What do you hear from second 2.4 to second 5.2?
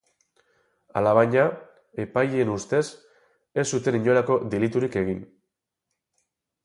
ustez, ez zuten inolako deliturik